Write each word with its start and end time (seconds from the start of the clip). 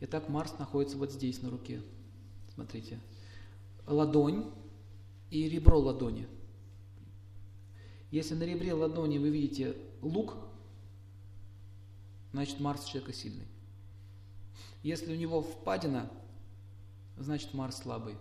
Итак, 0.00 0.28
Марс 0.28 0.58
находится 0.58 0.96
вот 0.96 1.12
здесь, 1.12 1.42
на 1.42 1.50
руке. 1.50 1.82
Смотрите. 2.54 3.00
Ладонь 3.86 4.50
и 5.30 5.48
ребро 5.48 5.78
ладони. 5.78 6.26
Если 8.10 8.34
на 8.34 8.44
ребре 8.44 8.72
ладони 8.72 9.18
вы 9.18 9.30
видите 9.30 9.76
лук, 10.00 10.36
значит 12.32 12.60
Марс 12.60 12.84
человека 12.84 13.12
сильный. 13.12 13.46
Если 14.82 15.12
у 15.12 15.16
него 15.16 15.42
впадина, 15.42 16.10
значит 17.16 17.52
Марс 17.54 17.78
слабый. 17.78 18.16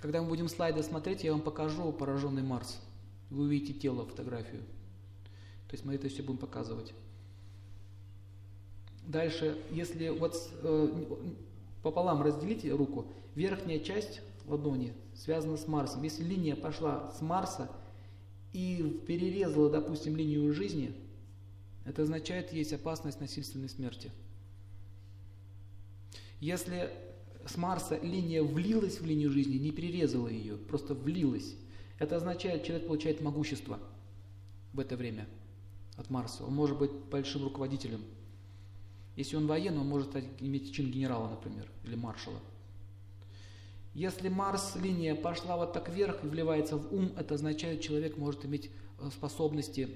Когда 0.00 0.22
мы 0.22 0.28
будем 0.28 0.48
слайды 0.48 0.82
смотреть, 0.82 1.24
я 1.24 1.32
вам 1.32 1.42
покажу 1.42 1.92
пораженный 1.92 2.42
Марс. 2.42 2.80
Вы 3.30 3.44
увидите 3.44 3.78
тело, 3.78 4.04
фотографию. 4.04 4.62
То 5.68 5.74
есть 5.74 5.84
мы 5.84 5.94
это 5.94 6.08
все 6.08 6.22
будем 6.22 6.38
показывать. 6.38 6.92
Дальше, 9.10 9.58
если 9.72 10.10
вот 10.10 10.36
э, 10.62 11.04
пополам 11.82 12.22
разделите 12.22 12.70
руку, 12.70 13.06
верхняя 13.34 13.80
часть 13.80 14.20
ладони 14.46 14.94
связана 15.16 15.56
с 15.56 15.66
Марсом. 15.66 16.04
Если 16.04 16.22
линия 16.22 16.54
пошла 16.54 17.12
с 17.18 17.20
Марса 17.20 17.68
и 18.52 19.02
перерезала, 19.08 19.68
допустим, 19.68 20.16
линию 20.16 20.52
жизни, 20.52 20.94
это 21.84 22.02
означает, 22.02 22.52
есть 22.52 22.72
опасность 22.72 23.20
насильственной 23.20 23.68
смерти. 23.68 24.12
Если 26.38 26.88
с 27.44 27.56
Марса 27.56 27.98
линия 27.98 28.44
влилась 28.44 29.00
в 29.00 29.06
линию 29.06 29.30
жизни, 29.30 29.56
не 29.56 29.72
перерезала 29.72 30.28
ее, 30.28 30.56
просто 30.56 30.94
влилась, 30.94 31.56
это 31.98 32.14
означает, 32.14 32.62
человек 32.62 32.86
получает 32.86 33.20
могущество 33.22 33.80
в 34.72 34.78
это 34.78 34.96
время 34.96 35.26
от 35.96 36.10
Марса. 36.10 36.44
Он 36.44 36.54
может 36.54 36.78
быть 36.78 36.92
большим 36.92 37.42
руководителем. 37.42 38.04
Если 39.16 39.36
он 39.36 39.46
военный, 39.46 39.80
он 39.80 39.88
может 39.88 40.14
иметь 40.40 40.74
чин 40.74 40.90
генерала, 40.90 41.28
например, 41.28 41.70
или 41.84 41.94
маршала. 41.94 42.40
Если 43.92 44.28
Марс 44.28 44.76
линия 44.76 45.14
пошла 45.14 45.56
вот 45.56 45.72
так 45.72 45.88
вверх 45.88 46.22
и 46.22 46.28
вливается 46.28 46.76
в 46.76 46.94
ум, 46.94 47.12
это 47.16 47.34
означает, 47.34 47.80
человек 47.80 48.16
может 48.16 48.44
иметь 48.44 48.70
э, 49.00 49.10
способности 49.10 49.90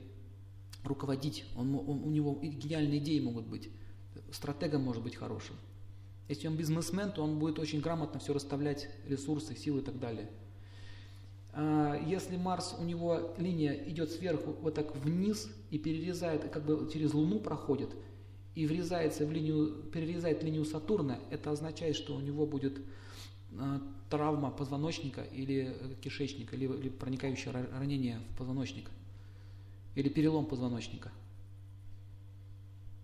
руководить. 0.83 1.45
Он, 1.57 1.75
он, 1.75 2.03
у 2.03 2.11
него 2.11 2.39
гениальные 2.43 2.99
идеи 2.99 3.21
могут 3.21 3.47
быть. 3.47 3.71
Стратегом 4.33 4.83
может 4.83 5.03
быть 5.03 5.15
хорошим. 5.15 5.55
Если 6.29 6.49
он 6.49 6.57
бизнесмен, 6.57 7.13
то 7.13 7.23
он 7.23 7.39
будет 7.39 7.59
очень 7.59 7.81
грамотно 7.81 8.19
все 8.19 8.33
расставлять, 8.33 8.89
ресурсы, 9.07 9.57
силы 9.57 9.81
и 9.81 9.85
так 9.85 10.01
далее. 10.01 10.29
А, 11.53 11.97
если 12.07 12.37
Марс, 12.37 12.75
у 12.79 12.83
него 12.83 13.35
линия 13.39 13.75
идет 13.89 14.11
сверху 14.11 14.57
вот 14.61 14.75
так 14.75 14.97
вниз 14.97 15.49
и 15.71 15.79
перерезает, 15.79 16.51
как 16.51 16.65
бы 16.65 16.91
через 16.93 17.15
Луну 17.15 17.39
проходит, 17.39 17.91
и 18.55 18.67
врезается 18.67 19.27
в 19.27 19.33
линию, 19.33 19.85
перерезает 19.93 20.43
линию 20.43 20.65
Сатурна, 20.65 21.19
это 21.31 21.51
означает, 21.51 21.97
что 21.97 22.15
у 22.15 22.21
него 22.21 22.47
будет 22.47 22.81
Э, 23.57 23.79
травма 24.11 24.51
позвоночника 24.51 25.23
или 25.23 25.77
э, 25.81 25.95
кишечника, 26.01 26.57
или, 26.57 26.67
или 26.67 26.89
проникающее 26.89 27.53
ранение 27.53 28.21
в 28.31 28.37
позвоночник, 28.37 28.91
или 29.95 30.09
перелом 30.09 30.47
позвоночника. 30.47 31.11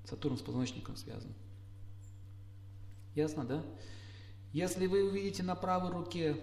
Сатурн 0.05 0.37
с 0.37 0.41
позвоночником 0.41 0.97
связан. 0.97 1.33
Ясно, 3.15 3.45
да? 3.45 3.65
Если 4.53 4.87
вы 4.87 5.09
увидите 5.09 5.43
на 5.43 5.55
правой 5.55 5.91
руке 5.93 6.37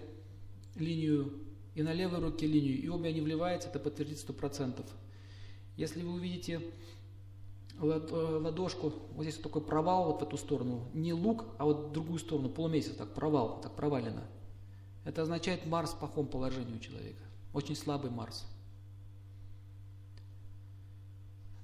линию 0.74 1.32
и 1.74 1.82
на 1.82 1.92
левой 1.92 2.20
руке 2.20 2.46
линию, 2.46 2.80
и 2.80 2.88
обе 2.88 3.10
они 3.10 3.20
вливаются, 3.20 3.68
это 3.68 3.78
подтвердит 3.78 4.18
100%. 4.18 4.84
Если 5.76 6.02
вы 6.02 6.14
увидите 6.14 6.62
ладошку, 7.80 8.92
вот 9.14 9.22
здесь 9.22 9.36
вот 9.36 9.44
такой 9.44 9.62
провал 9.62 10.12
вот 10.12 10.20
в 10.20 10.22
эту 10.24 10.36
сторону, 10.36 10.88
не 10.94 11.12
лук, 11.12 11.44
а 11.58 11.64
вот 11.64 11.88
в 11.88 11.92
другую 11.92 12.18
сторону, 12.18 12.48
полумесяц, 12.48 12.94
так 12.96 13.14
провал, 13.14 13.60
так 13.60 13.74
провалено. 13.74 14.24
Это 15.04 15.22
означает 15.22 15.66
Марс 15.66 15.92
в 15.92 15.98
плохом 15.98 16.26
положении 16.26 16.74
у 16.74 16.78
человека, 16.78 17.22
очень 17.52 17.76
слабый 17.76 18.10
Марс. 18.10 18.46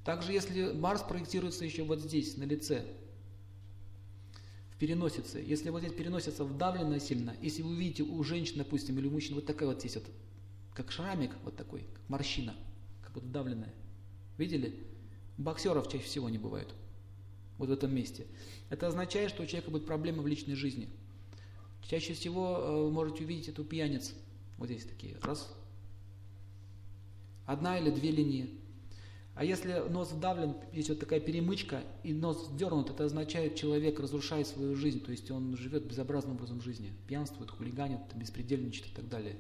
Также 0.05 0.33
если 0.33 0.73
Марс 0.73 1.03
проектируется 1.03 1.65
еще 1.65 1.83
вот 1.83 2.01
здесь, 2.01 2.37
на 2.37 2.45
лице, 2.45 2.87
в 4.71 4.77
переносице, 4.77 5.39
если 5.39 5.71
вот 5.71 5.81
здесь 5.81 5.95
переносится 5.95 6.45
вдавлено 6.45 6.99
сильно, 6.99 7.35
если 7.41 7.63
вы 7.63 7.71
увидите 7.71 8.03
у 8.03 8.23
женщины, 8.23 8.59
допустим, 8.59 8.99
или 8.99 9.07
у 9.07 9.11
мужчины 9.11 9.37
вот 9.37 9.47
такая 9.47 9.69
вот 9.69 9.81
здесь 9.81 9.95
вот, 9.97 10.05
как 10.75 10.91
шрамик 10.91 11.33
вот 11.45 11.57
такой, 11.57 11.81
как 11.81 12.09
морщина, 12.09 12.55
как 13.03 13.13
будто 13.13 13.27
вдавленная. 13.27 13.73
Видели? 14.37 14.94
Боксеров 15.39 15.89
чаще 15.91 16.05
всего 16.05 16.29
не 16.29 16.39
бывает. 16.39 16.69
Вот 17.59 17.69
в 17.69 17.73
этом 17.73 17.95
месте. 17.95 18.27
Это 18.69 18.89
означает, 18.89 19.31
что 19.31 19.43
у 19.43 19.47
человека 19.47 19.71
будет 19.71 19.87
проблема 19.87 20.23
в 20.23 20.27
личной 20.27 20.55
жизни. 20.55 20.89
Чаще 21.83 22.15
всего 22.15 22.59
э, 22.59 22.83
вы 22.85 22.91
можете 22.91 23.25
увидеть 23.25 23.49
эту 23.49 23.65
пьяниц. 23.65 24.15
Вот 24.59 24.67
здесь 24.67 24.85
такие. 24.85 25.17
Раз. 25.23 25.53
Одна 27.47 27.79
или 27.79 27.91
две 27.91 28.11
линии. 28.11 28.59
А 29.35 29.45
если 29.45 29.85
нос 29.89 30.13
вдавлен, 30.13 30.55
есть 30.73 30.89
вот 30.89 31.01
такая 31.01 31.19
перемычка, 31.19 31.83
и 32.05 32.13
нос 32.13 32.47
сдернут, 32.47 32.91
это 32.91 33.05
означает, 33.05 33.57
человек 33.57 33.99
разрушает 33.99 34.47
свою 34.47 34.77
жизнь, 34.77 35.01
то 35.01 35.11
есть 35.11 35.29
он 35.31 35.57
живет 35.57 35.87
безобразным 35.87 36.37
образом 36.37 36.63
жизни, 36.63 36.93
пьянствует, 37.09 37.51
хулиганит, 37.51 37.99
беспредельничает 38.15 38.93
и 38.93 38.95
так 38.95 39.09
далее. 39.09 39.37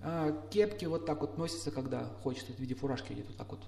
А 0.00 0.32
кепки 0.50 0.86
вот 0.86 1.06
так 1.06 1.20
вот 1.20 1.38
носятся, 1.38 1.70
когда 1.70 2.04
хочется, 2.04 2.52
в 2.52 2.58
виде 2.58 2.74
фуражки 2.74 3.12
идет 3.12 3.28
вот 3.28 3.36
так 3.36 3.50
вот 3.52 3.60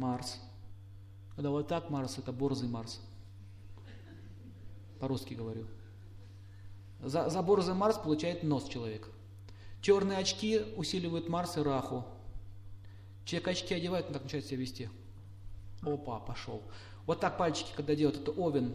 Марс. 0.00 0.40
Когда 1.36 1.50
вот 1.50 1.68
так 1.68 1.90
Марс, 1.90 2.18
это 2.18 2.32
борзый 2.32 2.68
Марс. 2.68 3.00
По-русски 4.98 5.34
говорю. 5.34 5.66
За, 7.00 7.28
за 7.28 7.42
борзый 7.42 7.74
Марс 7.74 7.98
получает 7.98 8.42
нос 8.42 8.68
человек. 8.68 9.08
Черные 9.82 10.18
очки 10.18 10.60
усиливают 10.76 11.28
Марс 11.28 11.56
и 11.58 11.60
Раху. 11.60 12.04
Человек 13.24 13.48
очки 13.48 13.74
одевает, 13.74 14.06
он 14.06 14.14
так 14.14 14.24
начинает 14.24 14.46
себя 14.46 14.58
вести. 14.58 14.88
Опа, 15.82 16.18
пошел. 16.18 16.62
Вот 17.06 17.20
так 17.20 17.36
пальчики, 17.36 17.72
когда 17.76 17.94
делают, 17.94 18.20
это 18.20 18.30
овен. 18.32 18.74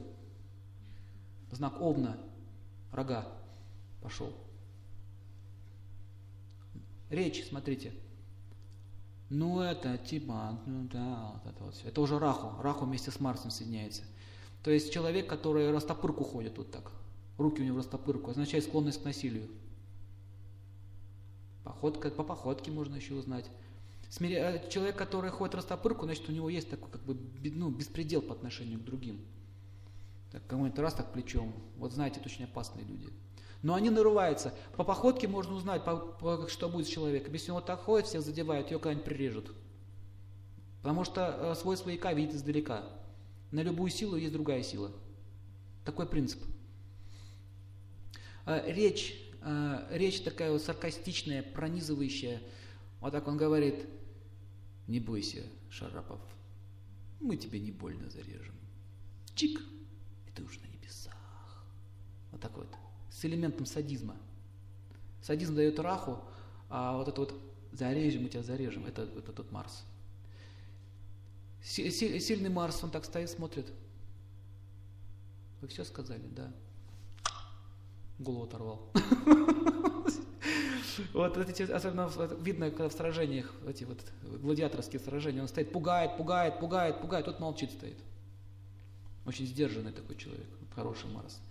Знак 1.52 1.82
овна, 1.82 2.18
рога. 2.92 3.28
Пошел. 4.02 4.32
Речь, 7.10 7.48
смотрите. 7.48 7.94
Ну 9.30 9.60
это 9.62 9.98
типа, 9.98 10.60
ну 10.66 10.88
да, 10.92 11.32
вот 11.34 11.52
это 11.52 11.64
вот 11.64 11.74
все. 11.74 11.88
Это 11.88 12.02
уже 12.02 12.20
Раху. 12.20 12.62
Раху 12.62 12.86
вместе 12.86 13.12
с 13.12 13.20
Марсом 13.20 13.50
соединяется. 13.50 14.04
То 14.64 14.72
есть 14.72 14.92
человек, 14.92 15.28
который 15.28 15.72
растопырку 15.72 16.24
ходит 16.24 16.58
вот 16.58 16.72
так. 16.72 16.92
Руки 17.38 17.62
у 17.62 17.66
него 17.66 17.78
растопырку, 17.78 18.32
означает 18.32 18.64
склонность 18.64 19.02
к 19.02 19.06
насилию. 19.06 19.50
Походка, 21.64 22.10
по 22.12 22.24
походке 22.24 22.72
можно 22.72 22.96
еще 22.96 23.16
узнать. 23.16 23.50
Смиря... 24.10 24.56
Э, 24.56 24.70
человек, 24.70 24.96
который 24.96 25.32
ходит 25.32 25.56
растопырку, 25.56 26.06
значит, 26.06 26.30
у 26.30 26.32
него 26.32 26.50
есть 26.50 26.70
такой 26.70 26.90
как 26.90 27.02
бы 27.04 27.18
ну, 27.44 27.70
беспредел 27.70 28.22
по 28.22 28.34
отношению 28.34 28.80
к 28.80 28.84
другим. 28.84 29.20
Так, 30.32 30.46
кому-нибудь 30.48 30.78
раз 30.80 30.94
так 30.94 31.12
плечом. 31.12 31.54
Вот 31.78 31.94
знаете, 31.94 32.20
это 32.20 32.30
очень 32.30 32.46
опасные 32.46 32.86
люди. 32.86 33.10
Но 33.62 33.74
они 33.74 33.90
нарываются. 33.90 34.54
По 34.76 34.84
походке 34.84 35.28
можно 35.28 35.56
узнать, 35.56 35.84
по, 35.84 35.98
по, 35.98 36.48
что 36.48 36.70
будет 36.70 36.88
с 36.88 36.90
человеком. 36.90 37.34
Если 37.34 37.52
он 37.52 37.56
вот 37.56 37.66
так 37.66 37.82
ходит, 37.82 38.08
всех 38.08 38.22
задевает, 38.22 38.72
ее 38.72 38.80
когда-нибудь 38.80 39.06
прирежут. 39.06 39.52
Потому 40.82 41.04
что 41.04 41.36
э, 41.40 41.56
свой 41.56 41.78
свояка 41.78 42.14
видит 42.14 42.36
издалека. 42.36 42.84
На 43.52 43.62
любую 43.62 43.90
силу 43.90 44.18
есть 44.18 44.34
другая 44.34 44.62
сила. 44.62 44.92
Такой 45.84 46.06
принцип. 46.06 46.44
Э, 48.46 48.72
речь, 48.72 49.20
э, 49.42 49.88
речь 49.90 50.22
такая 50.22 50.52
вот 50.52 50.62
саркастичная, 50.62 51.42
пронизывающая. 51.42 52.42
Вот 53.02 53.14
так 53.14 53.28
он 53.28 53.38
говорит, 53.38 53.88
не 54.88 55.00
бойся, 55.00 55.44
Шарапов, 55.70 56.22
мы 57.20 57.38
тебе 57.38 57.60
не 57.60 57.72
больно 57.72 58.10
зарежем. 58.10 58.54
Чик, 59.34 59.60
и 60.28 60.32
ты 60.32 60.44
уже 60.44 60.60
на 60.60 60.68
небесах. 60.68 61.66
Вот 62.32 62.42
так 62.42 62.56
вот 62.56 62.68
с 63.16 63.24
элементом 63.24 63.66
садизма. 63.66 64.16
Садизм 65.22 65.56
дает 65.56 65.80
раху, 65.80 66.20
а 66.70 66.98
вот 66.98 67.08
это 67.08 67.22
вот 67.22 67.34
зарежем, 67.72 68.24
мы 68.24 68.30
тебя 68.30 68.44
зарежем, 68.44 68.86
это, 68.86 69.04
это 69.04 69.32
тот 69.32 69.52
Марс. 69.52 69.86
Сильный 71.64 72.50
Марс, 72.50 72.84
он 72.84 72.92
так 72.92 73.06
стоит, 73.06 73.30
смотрит. 73.30 73.72
Вы 75.62 75.68
все 75.70 75.86
сказали, 75.86 76.24
да. 76.36 76.52
Голову 78.20 78.44
оторвал. 78.44 78.90
Вот 81.12 81.36
эти, 81.38 81.64
особенно 81.64 82.10
видно, 82.40 82.70
когда 82.70 82.88
в 82.88 82.94
сражениях, 82.94 83.54
эти 83.68 83.84
вот 83.84 84.00
гладиаторские 84.24 85.02
сражения, 85.02 85.42
он 85.42 85.50
стоит, 85.50 85.74
пугает, 85.74 86.16
пугает, 86.16 86.58
пугает, 86.62 87.02
пугает, 87.02 87.26
тот 87.26 87.42
молчит 87.42 87.72
стоит. 87.72 87.98
Очень 89.26 89.46
сдержанный 89.46 89.92
такой 89.92 90.16
человек, 90.16 90.48
хороший 90.74 91.10
Марс. 91.10 91.42